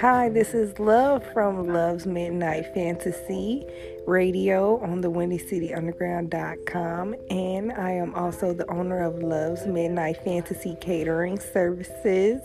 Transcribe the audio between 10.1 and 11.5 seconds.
Fantasy Catering